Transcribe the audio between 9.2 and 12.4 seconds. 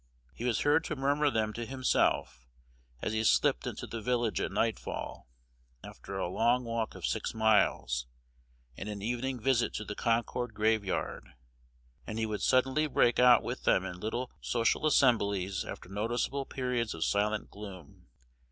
visit to the Concord graveyard; and he